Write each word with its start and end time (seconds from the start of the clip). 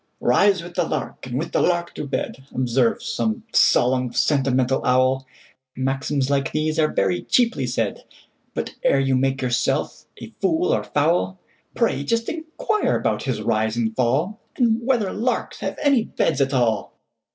"Rise 0.19 0.63
with 0.63 0.73
the 0.73 0.83
lark, 0.83 1.27
and 1.27 1.37
with 1.37 1.51
the 1.51 1.61
lark 1.61 1.93
to 1.93 2.07
bed,"Observes 2.07 3.05
some 3.05 3.43
solemn, 3.53 4.11
sentimental 4.13 4.83
owl; 4.83 5.27
Maxims 5.75 6.27
like 6.27 6.51
these 6.51 6.79
are 6.79 6.87
very 6.91 7.21
cheaply 7.21 7.67
said; 7.67 8.03
But, 8.55 8.73
ere 8.83 8.99
you 8.99 9.15
make 9.15 9.43
yourself 9.43 10.05
a 10.19 10.33
fool 10.41 10.73
or 10.73 10.83
fowl, 10.83 11.37
Pray 11.75 12.03
just 12.03 12.29
inquire 12.29 12.95
about 12.97 13.21
his 13.25 13.43
rise 13.43 13.77
and 13.77 13.95
fall, 13.95 14.39
And 14.55 14.83
whether 14.83 15.13
larks 15.13 15.59
have 15.59 15.77
any 15.79 16.05
beds 16.05 16.41
at 16.41 16.51
all! 16.51 16.93